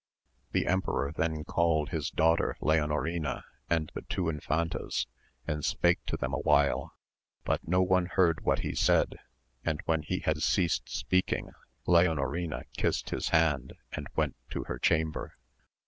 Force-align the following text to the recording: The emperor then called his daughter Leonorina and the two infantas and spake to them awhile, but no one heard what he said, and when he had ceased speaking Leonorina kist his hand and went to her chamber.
The 0.53 0.65
emperor 0.65 1.11
then 1.11 1.43
called 1.43 1.89
his 1.89 2.09
daughter 2.09 2.57
Leonorina 2.59 3.43
and 3.69 3.91
the 3.93 4.01
two 4.01 4.29
infantas 4.29 5.05
and 5.45 5.63
spake 5.63 6.03
to 6.07 6.17
them 6.17 6.33
awhile, 6.33 6.93
but 7.43 7.67
no 7.67 7.83
one 7.83 8.07
heard 8.07 8.43
what 8.43 8.61
he 8.61 8.73
said, 8.73 9.19
and 9.63 9.79
when 9.85 10.01
he 10.01 10.21
had 10.21 10.41
ceased 10.41 10.89
speaking 10.89 11.51
Leonorina 11.85 12.63
kist 12.75 13.11
his 13.11 13.29
hand 13.29 13.73
and 13.93 14.07
went 14.15 14.35
to 14.49 14.63
her 14.63 14.79
chamber. 14.79 15.37